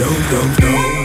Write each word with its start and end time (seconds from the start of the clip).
Não, 0.00 0.08
não, 0.08 0.14
não. 0.14 0.99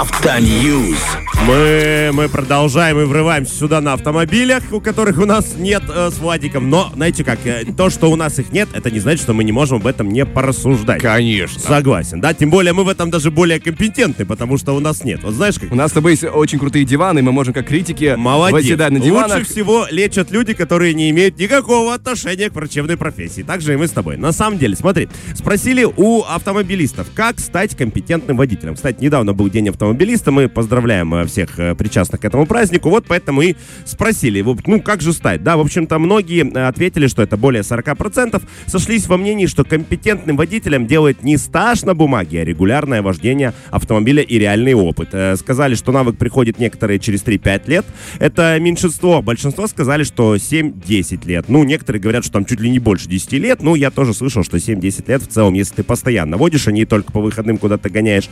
Автоньюз. 0.00 1.18
Мы, 1.46 2.10
мы 2.12 2.28
продолжаем 2.28 3.00
и 3.00 3.04
врываемся 3.04 3.54
сюда 3.54 3.80
на 3.80 3.92
автомобилях, 3.94 4.64
у 4.72 4.80
которых 4.80 5.18
у 5.18 5.24
нас 5.24 5.54
нет 5.56 5.82
э, 5.88 6.10
с 6.10 6.18
Владиком. 6.18 6.68
Но, 6.68 6.90
знаете 6.94 7.24
как, 7.24 7.38
э, 7.44 7.64
то, 7.76 7.90
что 7.90 8.10
у 8.10 8.16
нас 8.16 8.38
их 8.38 8.52
нет, 8.52 8.68
это 8.74 8.90
не 8.90 8.98
значит, 8.98 9.22
что 9.22 9.34
мы 9.34 9.44
не 9.44 9.52
можем 9.52 9.78
об 9.78 9.86
этом 9.86 10.08
не 10.10 10.26
порассуждать. 10.26 11.00
Конечно. 11.00 11.60
Согласен, 11.60 12.20
да? 12.20 12.34
Тем 12.34 12.50
более 12.50 12.72
мы 12.72 12.84
в 12.84 12.88
этом 12.88 13.10
даже 13.10 13.30
более 13.30 13.60
компетентны, 13.60 14.26
потому 14.26 14.58
что 14.58 14.74
у 14.74 14.80
нас 14.80 15.04
нет. 15.04 15.22
Вот 15.22 15.34
знаешь, 15.34 15.58
как 15.58 15.72
У 15.72 15.74
нас 15.74 15.90
с 15.90 15.94
тобой 15.94 16.12
есть 16.12 16.24
очень 16.24 16.58
крутые 16.58 16.84
диваны, 16.84 17.22
мы 17.22 17.32
можем 17.32 17.54
как 17.54 17.66
критики 17.66 18.14
Молодец. 18.16 18.62
восседать 18.62 18.90
на 18.92 19.00
диванах. 19.00 19.38
Лучше 19.38 19.50
всего 19.50 19.86
лечат 19.90 20.30
люди, 20.30 20.54
которые 20.54 20.92
не 20.92 21.10
имеют 21.10 21.38
никакого 21.38 21.94
отношения 21.94 22.50
к 22.50 22.54
врачебной 22.54 22.96
профессии. 22.96 23.42
Так 23.42 23.60
же 23.62 23.72
и 23.72 23.76
мы 23.76 23.86
с 23.86 23.92
тобой. 23.92 24.16
На 24.16 24.32
самом 24.32 24.58
деле, 24.58 24.76
смотри, 24.76 25.08
спросили 25.34 25.84
у 25.84 26.22
автомобилистов, 26.22 27.06
как 27.14 27.38
стать 27.38 27.76
компетентным 27.76 28.36
водителем. 28.36 28.74
Кстати, 28.74 29.02
недавно 29.02 29.32
был 29.32 29.48
день 29.48 29.68
автомобилиста, 29.88 30.30
мы 30.30 30.48
поздравляем 30.48 31.14
э, 31.14 31.24
всех 31.26 31.58
э, 31.58 31.74
причастных 31.74 32.20
к 32.20 32.24
этому 32.24 32.46
празднику, 32.46 32.90
вот 32.90 33.06
поэтому 33.08 33.40
и 33.40 33.54
спросили, 33.86 34.44
ну, 34.66 34.82
как 34.82 35.00
же 35.00 35.12
стать? 35.14 35.42
Да, 35.42 35.56
в 35.56 35.60
общем-то, 35.60 35.98
многие 35.98 36.46
э, 36.46 36.66
ответили, 36.66 37.06
что 37.06 37.22
это 37.22 37.38
более 37.38 37.62
40%, 37.62 38.42
сошлись 38.66 39.06
во 39.06 39.16
мнении, 39.16 39.46
что 39.46 39.64
компетентным 39.64 40.36
водителем 40.36 40.86
делает 40.86 41.22
не 41.22 41.38
стаж 41.38 41.84
на 41.84 41.94
бумаге, 41.94 42.42
а 42.42 42.44
регулярное 42.44 43.00
вождение 43.00 43.54
автомобиля 43.70 44.22
и 44.22 44.38
реальный 44.38 44.74
опыт. 44.74 45.08
Сказали, 45.38 45.74
что 45.74 45.92
навык 45.92 46.18
приходит 46.18 46.58
некоторые 46.58 46.98
через 46.98 47.22
3-5 47.22 47.62
лет. 47.66 47.86
Это 48.18 48.58
меньшинство. 48.60 49.22
Большинство 49.22 49.66
сказали, 49.66 50.04
что 50.04 50.36
7-10 50.36 51.26
лет. 51.26 51.48
Ну, 51.48 51.64
некоторые 51.64 52.02
говорят, 52.02 52.24
что 52.24 52.34
там 52.34 52.44
чуть 52.44 52.60
ли 52.60 52.68
не 52.68 52.78
больше 52.78 53.08
10 53.08 53.32
лет. 53.32 53.62
Ну, 53.62 53.74
я 53.74 53.90
тоже 53.90 54.12
слышал, 54.12 54.44
что 54.44 54.58
7-10 54.58 55.04
лет 55.08 55.22
в 55.22 55.28
целом, 55.28 55.54
если 55.54 55.76
ты 55.76 55.82
постоянно 55.82 56.36
водишь, 56.36 56.68
а 56.68 56.72
не 56.72 56.84
только 56.84 57.10
по 57.12 57.20
выходным 57.20 57.58
куда-то 57.58 57.88
гоняешь, 57.88 58.28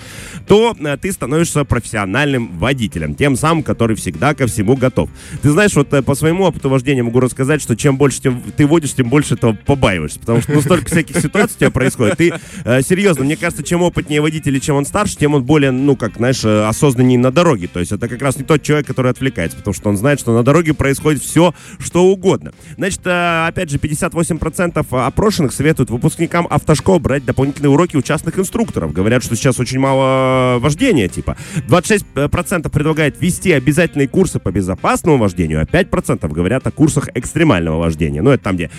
то 0.47 0.77
ты 1.01 1.13
становишься 1.13 1.46
профессиональным 1.55 2.59
водителем. 2.59 3.15
Тем 3.15 3.37
самым, 3.37 3.63
который 3.63 3.97
всегда 3.97 4.35
ко 4.35 4.47
всему 4.47 4.77
готов. 4.77 5.11
Ты 5.43 5.51
знаешь, 5.51 5.75
вот 5.75 5.93
э, 5.93 6.03
по 6.03 6.15
своему 6.15 6.45
опыту 6.45 6.69
вождения 6.69 7.03
могу 7.03 7.21
рассказать, 7.21 7.63
что 7.63 7.77
чем 7.77 7.97
больше 7.97 8.21
тем 8.21 8.43
ты 8.57 8.67
водишь, 8.67 8.95
тем 8.95 9.09
больше 9.09 9.35
этого 9.35 9.53
побаиваешься. 9.53 10.21
Потому 10.21 10.41
что 10.41 10.53
ну, 10.53 10.61
столько 10.61 10.87
всяких 10.87 11.19
ситуаций 11.19 11.57
у 11.57 11.59
тебя 11.61 11.71
происходит. 11.71 12.17
Ты, 12.19 12.33
э, 12.65 12.83
серьезно, 12.83 13.25
мне 13.25 13.37
кажется, 13.37 13.63
чем 13.63 13.83
опытнее 13.83 14.21
водитель 14.21 14.57
и 14.57 14.61
чем 14.61 14.77
он 14.77 14.87
старше, 14.87 15.17
тем 15.17 15.35
он 15.35 15.45
более, 15.45 15.71
ну, 15.71 15.97
как, 15.97 16.17
знаешь, 16.17 16.45
э, 16.45 16.65
осознаннее 16.67 17.19
на 17.19 17.31
дороге. 17.31 17.69
То 17.69 17.81
есть 17.81 17.93
это 17.93 18.09
как 18.09 18.21
раз 18.23 18.37
не 18.37 18.45
тот 18.45 18.63
человек, 18.63 18.87
который 18.87 19.11
отвлекается, 19.11 19.57
потому 19.57 19.75
что 19.75 19.89
он 19.89 19.97
знает, 19.97 20.21
что 20.21 20.35
на 20.35 20.43
дороге 20.43 20.75
происходит 20.75 21.23
все, 21.23 21.55
что 21.79 22.05
угодно. 22.07 22.53
Значит, 22.77 23.01
э, 23.05 23.47
опять 23.47 23.71
же, 23.71 23.79
58% 23.79 24.87
опрошенных 25.07 25.53
советуют 25.53 25.91
выпускникам 25.91 26.47
автошкол 26.49 27.01
брать 27.01 27.25
дополнительные 27.25 27.71
уроки 27.71 27.97
у 27.97 28.03
частных 28.03 28.39
инструкторов. 28.39 28.93
Говорят, 28.93 29.23
что 29.25 29.37
сейчас 29.37 29.61
очень 29.61 29.79
мало 29.79 30.59
вождения, 30.59 31.09
типа. 31.09 31.36
26% 31.69 32.69
предлагают 32.71 33.21
вести 33.21 33.53
обязательные 33.53 34.09
курсы 34.09 34.39
по 34.39 34.51
безопасному 34.51 35.19
вождению, 35.19 35.61
а 35.61 35.65
5% 35.65 36.29
говорят 36.33 36.67
о 36.67 36.71
курсах 36.71 37.09
экстремального 37.15 37.79
вождения. 37.79 38.23
Ну, 38.23 38.31
это 38.31 38.45
там, 38.45 38.57
где... 38.57 38.71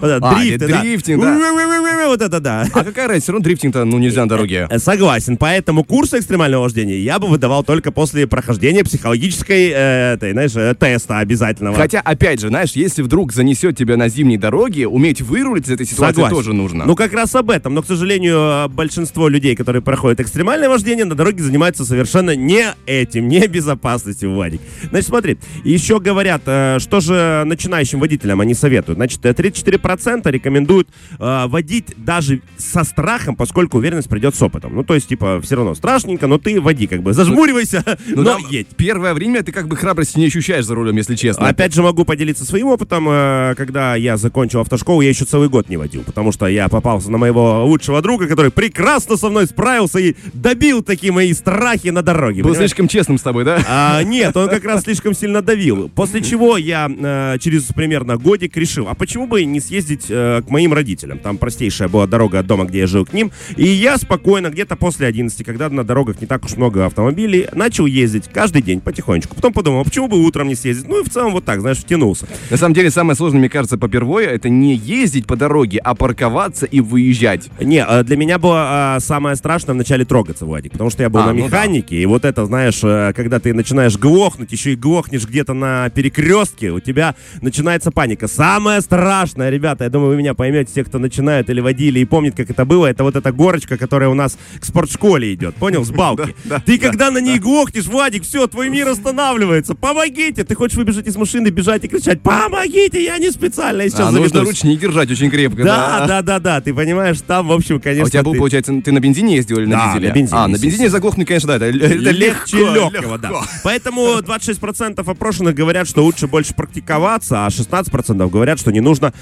Вот 0.00 0.08
это, 0.08 0.28
А, 0.28 0.34
дрифты, 0.38 0.68
да. 0.68 0.80
дрифтинг, 0.80 1.22
да. 1.22 2.06
Вот 2.06 2.22
это 2.22 2.40
да. 2.40 2.64
А 2.72 2.84
какая 2.84 3.08
разница, 3.08 3.24
все 3.24 3.32
равно 3.32 3.44
дрифтинг-то, 3.44 3.84
ну, 3.84 3.98
нельзя 3.98 4.22
на 4.22 4.28
дороге. 4.28 4.66
Э, 4.70 4.78
Согласен, 4.78 5.36
поэтому 5.36 5.84
курс 5.84 6.14
экстремального 6.14 6.62
вождения 6.62 6.98
я 6.98 7.18
бы 7.18 7.26
выдавал 7.28 7.64
только 7.64 7.90
после 7.92 8.26
прохождения 8.26 8.84
психологической, 8.84 9.70
э, 9.70 10.14
этой, 10.14 10.32
знаешь, 10.32 10.52
э, 10.54 10.74
теста 10.78 11.18
обязательного. 11.18 11.76
Хотя, 11.76 12.00
опять 12.00 12.40
же, 12.40 12.48
знаешь, 12.48 12.72
если 12.72 13.02
вдруг 13.02 13.32
занесет 13.32 13.76
тебя 13.76 13.96
на 13.96 14.08
зимней 14.08 14.36
дороге, 14.38 14.86
уметь 14.86 15.20
вырулить 15.20 15.66
из 15.66 15.70
этой 15.72 15.86
ситуации 15.86 16.14
Согласен. 16.14 16.36
тоже 16.36 16.52
нужно. 16.52 16.84
Ну, 16.84 16.94
как 16.96 17.12
раз 17.12 17.34
об 17.34 17.50
этом. 17.50 17.74
Но, 17.74 17.82
к 17.82 17.86
сожалению, 17.86 18.38
э, 18.38 18.68
большинство 18.68 19.28
людей, 19.28 19.56
которые 19.56 19.82
проходят 19.82 20.20
экстремальное 20.20 20.68
вождение, 20.68 20.99
на 21.04 21.14
дороге 21.14 21.42
занимаются 21.42 21.84
совершенно 21.84 22.36
не 22.36 22.66
этим, 22.86 23.28
не 23.28 23.46
безопасностью, 23.46 24.32
Владик. 24.32 24.60
Значит, 24.90 25.08
смотри, 25.08 25.38
еще 25.64 26.00
говорят, 26.00 26.42
э, 26.46 26.78
что 26.80 27.00
же 27.00 27.42
начинающим 27.46 28.00
водителям 28.00 28.40
они 28.40 28.54
советуют. 28.54 28.98
Значит, 28.98 29.24
э, 29.24 29.32
34% 29.32 30.30
рекомендуют 30.30 30.88
э, 31.18 31.46
водить 31.46 31.86
даже 31.96 32.40
со 32.56 32.84
страхом, 32.84 33.36
поскольку 33.36 33.78
уверенность 33.78 34.08
придет 34.08 34.34
с 34.34 34.42
опытом. 34.42 34.74
Ну, 34.74 34.84
то 34.84 34.94
есть, 34.94 35.08
типа, 35.08 35.40
все 35.42 35.56
равно 35.56 35.74
страшненько, 35.74 36.26
но 36.26 36.38
ты 36.38 36.60
води, 36.60 36.86
как 36.86 37.02
бы, 37.02 37.12
зажмуривайся, 37.12 37.84
Ну, 38.08 38.22
но 38.22 38.38
едь. 38.50 38.68
Первое 38.76 39.14
время 39.14 39.42
ты 39.42 39.52
как 39.52 39.68
бы 39.68 39.76
храбрости 39.76 40.18
не 40.18 40.26
ощущаешь 40.26 40.64
за 40.64 40.74
рулем, 40.74 40.96
если 40.96 41.14
честно. 41.14 41.48
Опять 41.48 41.74
же 41.74 41.82
могу 41.82 42.04
поделиться 42.04 42.44
своим 42.44 42.68
опытом. 42.68 43.06
Э, 43.08 43.54
Когда 43.56 43.94
я 43.96 44.16
закончил 44.16 44.60
автошколу, 44.60 45.00
я 45.00 45.08
еще 45.08 45.24
целый 45.24 45.48
год 45.48 45.68
не 45.68 45.76
водил, 45.76 46.02
потому 46.04 46.32
что 46.32 46.46
я 46.46 46.68
попался 46.68 47.10
на 47.10 47.18
моего 47.18 47.64
лучшего 47.64 48.02
друга, 48.02 48.26
который 48.26 48.50
прекрасно 48.50 49.16
со 49.16 49.28
мной 49.28 49.46
справился 49.46 49.98
и 49.98 50.14
добил 50.32 50.82
такие 50.90 51.12
мои 51.12 51.32
страхи 51.34 51.88
на 51.88 52.02
дороге. 52.02 52.42
Был 52.42 52.50
понимаешь? 52.50 52.70
слишком 52.70 52.88
честным 52.88 53.16
с 53.16 53.22
тобой, 53.22 53.44
да? 53.44 53.62
А, 53.68 54.02
нет, 54.02 54.36
он 54.36 54.48
как 54.48 54.64
раз 54.64 54.82
слишком 54.82 55.14
сильно 55.14 55.40
давил. 55.40 55.88
После 55.88 56.20
чего 56.20 56.56
я 56.56 56.90
э, 56.90 57.38
через 57.38 57.66
примерно 57.66 58.16
годик 58.16 58.56
решил, 58.56 58.88
а 58.88 58.94
почему 58.94 59.28
бы 59.28 59.44
не 59.44 59.60
съездить 59.60 60.06
э, 60.08 60.42
к 60.44 60.50
моим 60.50 60.72
родителям? 60.72 61.20
Там 61.20 61.38
простейшая 61.38 61.88
была 61.88 62.08
дорога 62.08 62.40
от 62.40 62.46
дома, 62.46 62.64
где 62.64 62.80
я 62.80 62.86
жил, 62.88 63.06
к 63.06 63.12
ним. 63.12 63.30
И 63.56 63.68
я 63.68 63.98
спокойно, 63.98 64.50
где-то 64.50 64.74
после 64.74 65.06
11, 65.06 65.46
когда 65.46 65.68
на 65.70 65.84
дорогах 65.84 66.20
не 66.20 66.26
так 66.26 66.44
уж 66.44 66.56
много 66.56 66.84
автомобилей, 66.84 67.46
начал 67.52 67.86
ездить 67.86 68.24
каждый 68.32 68.62
день 68.62 68.80
потихонечку. 68.80 69.36
Потом 69.36 69.52
подумал, 69.52 69.82
а 69.82 69.84
почему 69.84 70.08
бы 70.08 70.24
утром 70.24 70.48
не 70.48 70.56
съездить? 70.56 70.88
Ну 70.88 71.02
и 71.02 71.04
в 71.04 71.10
целом 71.10 71.30
вот 71.30 71.44
так, 71.44 71.60
знаешь, 71.60 71.78
втянулся. 71.78 72.26
На 72.50 72.56
самом 72.56 72.74
деле, 72.74 72.90
самое 72.90 73.14
сложное, 73.14 73.38
мне 73.38 73.48
кажется, 73.48 73.78
по 73.78 73.88
первое, 73.88 74.26
это 74.26 74.48
не 74.48 74.74
ездить 74.74 75.26
по 75.26 75.36
дороге, 75.36 75.78
а 75.78 75.94
парковаться 75.94 76.66
и 76.66 76.80
выезжать. 76.80 77.48
Не, 77.60 77.84
э, 77.88 78.02
для 78.02 78.16
меня 78.16 78.40
было 78.40 78.96
самое 78.98 79.36
страшное 79.36 79.74
вначале 79.74 80.04
трогаться, 80.04 80.46
Владик, 80.46 80.76
потому 80.80 80.90
что 80.90 81.02
я 81.02 81.10
был 81.10 81.20
А, 81.20 81.26
на 81.26 81.32
ну 81.34 81.40
да. 81.40 81.44
механике, 81.44 81.96
и 81.96 82.06
вот 82.06 82.24
это, 82.24 82.46
знаешь, 82.46 82.80
э, 82.82 83.12
когда 83.14 83.38
ты 83.38 83.52
начинаешь 83.52 83.98
глохнуть, 83.98 84.50
еще 84.50 84.72
и 84.72 84.76
глохнешь 84.76 85.26
где-то 85.26 85.52
на 85.52 85.90
перекрестке, 85.90 86.70
у 86.70 86.80
тебя 86.80 87.14
начинается 87.42 87.90
паника. 87.90 88.28
Самое 88.28 88.80
страшное, 88.80 89.50
ребята, 89.50 89.84
я 89.84 89.90
думаю, 89.90 90.12
вы 90.12 90.16
меня 90.16 90.32
поймете, 90.32 90.72
те, 90.74 90.82
кто 90.82 90.98
начинают 90.98 91.50
или 91.50 91.60
водили 91.60 91.98
и 91.98 92.06
помнят, 92.06 92.34
как 92.34 92.48
это 92.48 92.64
было, 92.64 92.86
это 92.86 93.04
вот 93.04 93.14
эта 93.14 93.30
горочка, 93.30 93.76
которая 93.76 94.08
у 94.08 94.14
нас 94.14 94.38
к 94.58 94.64
спортшколе 94.64 95.34
идет, 95.34 95.54
понял, 95.56 95.84
с 95.84 95.90
балки. 95.90 96.34
Ты 96.64 96.78
когда 96.78 97.10
на 97.10 97.18
ней 97.20 97.38
глохнешь, 97.38 97.84
Владик, 97.84 98.22
все, 98.22 98.46
твой 98.46 98.70
мир 98.70 98.88
останавливается, 98.88 99.74
помогите! 99.74 100.44
Ты 100.44 100.54
хочешь 100.54 100.78
выбежать 100.78 101.06
из 101.06 101.16
машины, 101.16 101.48
бежать 101.48 101.84
и 101.84 101.88
кричать, 101.88 102.22
помогите, 102.22 103.04
я 103.04 103.18
не 103.18 103.30
специально, 103.30 103.82
я 103.82 103.90
сейчас 103.90 104.08
А, 104.08 104.10
нужно 104.12 104.28
заведусь». 104.28 104.48
ручник 104.48 104.80
держать 104.80 105.10
очень 105.10 105.28
крепко. 105.30 105.62
Да, 105.62 106.06
да, 106.06 106.22
да, 106.22 106.38
да, 106.38 106.60
ты 106.62 106.72
понимаешь, 106.72 107.18
там, 107.26 107.48
в 107.48 107.52
общем, 107.52 107.76
А 107.76 107.80
конечно, 107.80 108.06
у 108.06 108.08
тебя 108.08 108.22
был, 108.22 108.34
получается, 108.34 108.72
ты 108.82 108.92
на 108.92 109.00
бензине 109.00 109.36
ездил 109.36 109.58
или 109.58 109.66
на 109.66 109.76
Да, 109.76 109.88
дизеле? 109.92 110.08
на 110.08 110.14
бензине, 110.14 110.38
А, 110.38 110.48
на 110.48 110.52
естественно. 110.52 110.69
Бензине 110.70 110.90
заглохнуть, 110.90 111.26
конечно, 111.26 111.48
да, 111.48 111.56
это, 111.56 111.66
это 111.66 112.10
легче 112.10 112.58
легко, 112.58 112.74
легкого, 112.74 113.18
да. 113.18 113.30
Поэтому 113.64 114.18
26% 114.20 115.08
опрошенных 115.10 115.54
говорят, 115.54 115.88
что 115.88 116.02
лучше 116.04 116.26
больше 116.26 116.54
практиковаться, 116.54 117.46
а 117.46 117.48
16% 117.48 118.30
говорят, 118.30 118.58
что 118.58 118.70
не 118.72 118.80
нужно 118.80 119.12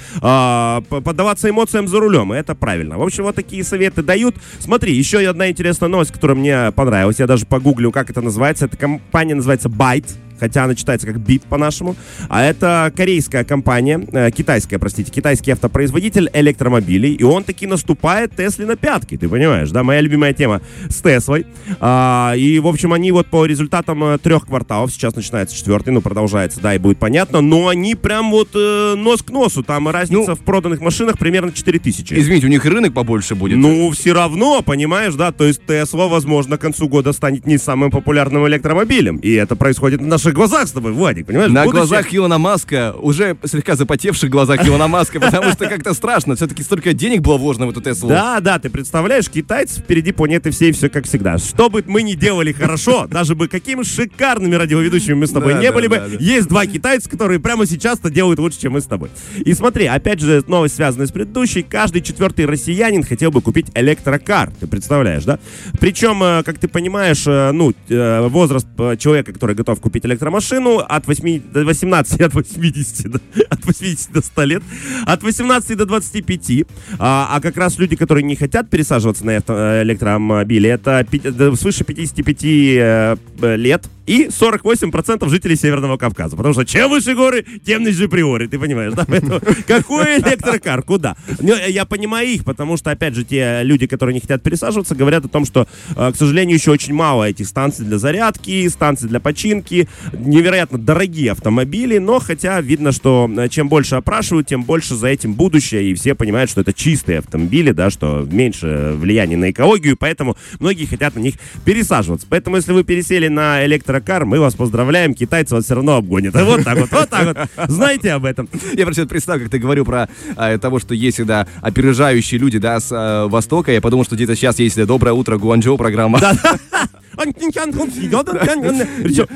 п- 0.89 1.01
поддаваться 1.01 1.49
эмоциям 1.49 1.87
за 1.87 1.99
рулем. 1.99 2.33
И 2.33 2.37
это 2.37 2.55
правильно. 2.55 2.97
В 2.97 3.03
общем, 3.03 3.23
вот 3.23 3.35
такие 3.35 3.63
советы 3.63 4.01
дают. 4.03 4.35
Смотри, 4.59 4.93
еще 4.93 5.19
одна 5.27 5.49
интересная 5.49 5.89
новость, 5.89 6.11
которая 6.11 6.37
мне 6.37 6.71
понравилась. 6.71 7.19
Я 7.19 7.27
даже 7.27 7.45
погуглил, 7.45 7.91
как 7.91 8.09
это 8.09 8.21
называется. 8.21 8.65
Эта 8.65 8.77
компания 8.77 9.35
называется 9.35 9.69
Byte. 9.69 10.09
Хотя 10.39 10.63
она 10.63 10.75
читается 10.75 11.07
как 11.07 11.19
бит 11.19 11.43
по-нашему. 11.43 11.95
А 12.29 12.43
это 12.43 12.91
корейская 12.95 13.43
компания, 13.43 14.05
э, 14.11 14.31
китайская, 14.31 14.79
простите, 14.79 15.11
китайский 15.11 15.51
автопроизводитель 15.51 16.29
электромобилей. 16.33 17.13
И 17.13 17.23
он 17.23 17.43
таки 17.43 17.67
наступает 17.67 18.35
Тесле 18.35 18.65
на 18.65 18.75
пятки, 18.75 19.17
ты 19.17 19.27
понимаешь, 19.27 19.71
да? 19.71 19.83
Моя 19.83 20.01
любимая 20.01 20.33
тема 20.33 20.61
с 20.89 21.01
Теслой. 21.01 21.45
А, 21.79 22.33
и, 22.35 22.59
в 22.59 22.67
общем, 22.67 22.93
они 22.93 23.11
вот 23.11 23.27
по 23.27 23.45
результатам 23.45 24.03
э, 24.03 24.17
трех 24.17 24.45
кварталов, 24.45 24.91
сейчас 24.91 25.15
начинается 25.15 25.55
четвертый, 25.55 25.91
ну, 25.91 26.01
продолжается, 26.01 26.59
да, 26.61 26.75
и 26.75 26.77
будет 26.77 26.99
понятно, 26.99 27.41
но 27.41 27.67
они 27.67 27.95
прям 27.95 28.31
вот 28.31 28.49
э, 28.55 28.95
нос 28.95 29.21
к 29.21 29.29
носу. 29.29 29.63
Там 29.63 29.87
разница 29.89 30.31
Ну, 30.31 30.35
в 30.35 30.39
проданных 30.39 30.81
машинах 30.81 31.17
примерно 31.17 31.51
4000. 31.51 32.13
Извините, 32.13 32.47
у 32.47 32.49
них 32.49 32.63
рынок 32.65 32.93
побольше 32.93 33.35
будет. 33.35 33.57
Ну, 33.57 33.91
все 33.91 34.13
равно, 34.13 34.61
понимаешь, 34.61 35.15
да, 35.15 35.31
то 35.31 35.43
есть 35.43 35.65
Тесла, 35.65 36.07
возможно, 36.07 36.57
к 36.57 36.61
концу 36.61 36.87
года 36.87 37.13
станет 37.13 37.45
не 37.45 37.57
самым 37.57 37.91
популярным 37.91 38.47
электромобилем. 38.47 39.17
И 39.17 39.31
это 39.33 39.55
происходит 39.55 40.01
на 40.01 40.17
наших 40.29 40.35
глазах 40.35 40.67
с 40.67 40.71
тобой, 40.71 40.91
Владик, 40.91 41.25
понимаешь? 41.27 41.51
На 41.51 41.65
Будущее- 41.65 41.87
глазах 41.87 42.13
Илона 42.13 42.37
Маска, 42.37 42.93
уже 42.99 43.35
слегка 43.45 43.75
запотевших 43.75 44.29
глазах 44.29 44.65
Илона 44.67 44.87
Маска, 44.87 45.19
потому 45.19 45.51
что 45.51 45.67
как-то 45.67 45.93
страшно. 45.93 46.35
Все-таки 46.35 46.63
столько 46.63 46.93
денег 46.93 47.21
было 47.21 47.37
вложено 47.37 47.67
в 47.67 47.69
эту 47.71 47.81
Теслу. 47.81 48.09
Да, 48.09 48.39
да, 48.39 48.59
ты 48.59 48.69
представляешь, 48.69 49.29
китайцы 49.29 49.79
впереди 49.81 50.11
планеты 50.11 50.51
всей, 50.51 50.71
все 50.71 50.89
как 50.89 51.05
всегда. 51.05 51.37
Что 51.37 51.69
бы 51.69 51.83
мы 51.87 52.03
ни 52.03 52.13
делали 52.13 52.51
хорошо, 52.51 53.07
даже 53.09 53.35
бы 53.35 53.47
какими 53.47 53.83
шикарными 53.83 54.55
радиоведущими 54.55 55.13
мы 55.13 55.27
с 55.27 55.31
тобой 55.31 55.55
не 55.55 55.71
были 55.71 55.87
бы, 55.87 56.17
есть 56.19 56.47
два 56.47 56.65
китайца, 56.65 57.09
которые 57.09 57.39
прямо 57.39 57.65
сейчас-то 57.65 58.09
делают 58.09 58.39
лучше, 58.39 58.61
чем 58.61 58.73
мы 58.73 58.81
с 58.81 58.85
тобой. 58.85 59.09
И 59.37 59.53
смотри, 59.53 59.85
опять 59.85 60.19
же, 60.19 60.43
новость 60.47 60.75
связанная 60.75 61.07
с 61.07 61.11
предыдущей. 61.11 61.63
Каждый 61.63 62.01
четвертый 62.01 62.45
россиянин 62.45 63.03
хотел 63.03 63.31
бы 63.31 63.41
купить 63.41 63.67
электрокар. 63.73 64.51
Ты 64.59 64.67
представляешь, 64.67 65.23
да? 65.25 65.39
Причем, 65.79 66.21
э, 66.23 66.43
как 66.43 66.59
ты 66.59 66.67
понимаешь, 66.67 67.25
э, 67.25 67.51
ну, 67.51 67.73
э, 67.89 68.27
возраст 68.27 68.67
человека, 68.99 69.33
который 69.33 69.55
готов 69.55 69.79
купить 69.79 70.05
электромашину 70.19 70.79
от 70.79 71.07
8 71.07 71.41
до 71.53 71.65
18, 71.65 72.21
от 72.21 72.33
80, 72.33 73.11
до, 73.11 73.19
от 73.49 73.65
80 73.65 74.11
до 74.11 74.21
100 74.21 74.43
лет, 74.45 74.63
от 75.05 75.23
18 75.23 75.77
до 75.77 75.85
25. 75.85 76.65
А, 76.99 77.29
а 77.31 77.41
как 77.41 77.57
раз 77.57 77.79
люди, 77.79 77.95
которые 77.95 78.23
не 78.23 78.35
хотят 78.35 78.69
пересаживаться 78.69 79.25
на 79.25 79.37
авто- 79.37 79.81
электромобили, 79.83 80.69
это 80.69 81.05
пи- 81.09 81.19
да, 81.19 81.55
свыше 81.55 81.83
55 81.83 82.43
э, 82.43 83.17
лет 83.55 83.89
и 84.09 84.25
48% 84.25 85.29
жителей 85.29 85.55
Северного 85.55 85.97
Кавказа. 85.97 86.35
Потому 86.35 86.53
что 86.53 86.65
чем 86.65 86.89
выше 86.89 87.13
горы, 87.13 87.45
тем 87.63 87.83
ниже 87.83 88.09
приоры, 88.09 88.47
ты 88.47 88.57
понимаешь, 88.57 88.93
да? 88.93 89.05
Поэтому 89.07 89.39
какой 89.67 90.17
электрокар, 90.17 90.81
куда? 90.81 91.15
Я 91.39 91.85
понимаю 91.85 92.27
их, 92.27 92.43
потому 92.43 92.75
что, 92.75 92.89
опять 92.89 93.13
же, 93.13 93.23
те 93.23 93.61
люди, 93.61 93.85
которые 93.85 94.15
не 94.15 94.19
хотят 94.19 94.41
пересаживаться, 94.41 94.95
говорят 94.95 95.25
о 95.25 95.27
том, 95.27 95.45
что, 95.45 95.67
э, 95.95 96.11
к 96.11 96.15
сожалению, 96.15 96.57
еще 96.57 96.71
очень 96.71 96.95
мало 96.95 97.25
этих 97.25 97.45
станций 97.47 97.85
для 97.85 97.99
зарядки, 97.99 98.67
станций 98.69 99.07
для 99.07 99.19
починки, 99.19 99.87
невероятно 100.11 100.79
дорогие 100.79 101.33
автомобили, 101.33 101.99
но 101.99 102.19
хотя 102.19 102.59
видно, 102.61 102.91
что 102.91 103.29
э, 103.37 103.47
чем 103.49 103.69
больше 103.69 103.93
опрашивают, 103.93 104.47
тем 104.47 104.63
больше 104.63 104.95
за 104.95 105.09
этим 105.09 105.35
будущее, 105.35 105.91
и 105.91 105.93
все 105.93 106.15
понимают, 106.15 106.49
что 106.49 106.61
это 106.61 106.73
чистые 106.73 107.19
автомобили, 107.19 107.73
да, 107.73 107.91
что 107.91 108.27
меньше 108.31 108.93
влияния 108.95 109.37
на 109.37 109.51
экологию, 109.51 109.95
поэтому 109.95 110.35
многие 110.59 110.85
хотят 110.85 111.13
на 111.13 111.19
них 111.19 111.35
пересаживаться. 111.63 112.25
Поэтому, 112.27 112.55
если 112.55 112.71
вы 112.71 112.83
пересели 112.83 113.27
на 113.27 113.63
электрокар, 113.99 114.25
мы 114.25 114.39
вас 114.39 114.55
поздравляем, 114.55 115.13
китайцы 115.13 115.55
вас 115.55 115.65
все 115.65 115.75
равно 115.75 115.97
обгонят. 115.97 116.35
И 116.35 116.39
вот 116.43 116.63
так 116.63 116.77
вот, 116.77 116.91
вот 116.91 117.09
так 117.09 117.25
вот. 117.25 117.69
Знаете 117.69 118.11
об 118.13 118.25
этом. 118.25 118.49
Я 118.73 118.85
просто 118.85 119.05
представил, 119.05 119.41
как 119.41 119.51
ты 119.51 119.59
говорил 119.59 119.85
про 119.85 120.09
а, 120.35 120.57
того, 120.57 120.79
что 120.79 120.93
есть 120.93 121.17
всегда 121.17 121.47
опережающие 121.61 122.39
люди, 122.39 122.57
да, 122.57 122.79
с 122.79 122.89
а, 122.91 123.27
Востока. 123.27 123.71
Я 123.71 123.81
подумал, 123.81 124.05
что 124.05 124.15
где-то 124.15 124.35
сейчас 124.35 124.59
есть 124.59 124.83
«Доброе 124.85 125.13
утро, 125.13 125.37
Гуанчжоу» 125.37 125.77
программа. 125.77 126.19
Причем, 126.19 126.39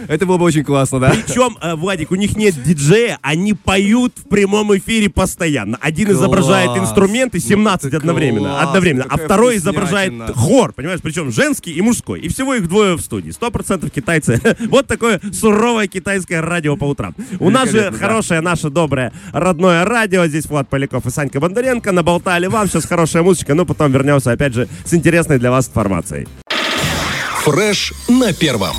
Это 0.08 0.26
было 0.26 0.38
бы 0.38 0.46
очень 0.46 0.64
классно, 0.64 1.00
да? 1.00 1.12
Причем, 1.12 1.58
э, 1.62 1.76
Владик, 1.76 2.12
у 2.12 2.16
них 2.16 2.36
нет 2.38 2.56
диджея, 2.64 3.20
они 3.22 3.54
поют 3.54 4.14
в 4.18 4.28
прямом 4.30 4.76
эфире 4.78 5.10
постоянно. 5.10 5.78
Один 5.82 6.12
изображает 6.12 6.78
инструменты, 6.78 7.40
17 7.40 7.88
это 7.88 7.98
одновременно, 7.98 8.62
одновременно, 8.62 9.06
а 9.10 9.18
второй 9.18 9.58
изображает 9.58 10.14
хор, 10.36 10.74
понимаешь, 10.74 11.02
причем 11.02 11.32
женский 11.32 11.72
и 11.72 11.82
мужской. 11.82 12.20
И 12.20 12.30
всего 12.30 12.56
их 12.56 12.68
двое 12.68 12.96
в 12.96 13.02
студии. 13.02 13.32
Сто 13.32 13.52
процентов 13.52 13.92
китайцы. 13.92 14.40
Вот 14.74 14.88
такое 14.88 15.20
суровое 15.32 15.88
китайское 15.88 16.42
радио 16.42 16.76
по 16.78 16.86
утрам. 16.86 17.14
У 17.40 17.50
нас 17.50 17.70
же 17.70 17.92
хорошее, 17.92 18.42
наше 18.42 18.70
доброе 18.70 19.12
родное 19.32 19.86
радио. 19.86 20.26
Здесь 20.26 20.46
Влад 20.46 20.70
Поляков 20.70 21.06
и 21.06 21.10
Санька 21.10 21.40
Бондаренко. 21.40 21.92
Наболтали 21.92 22.48
вам. 22.48 22.68
Сейчас 22.68 22.86
хорошая 22.86 23.24
музычка, 23.24 23.54
но 23.54 23.66
потом 23.66 23.92
вернемся 23.92 24.32
опять 24.32 24.54
же 24.54 24.68
с 24.86 24.94
интересной 24.94 25.40
для 25.40 25.52
вас 25.52 25.68
информацией. 25.68 26.28
Фреш 27.44 27.94
на 28.08 28.32
первом. 28.32 28.78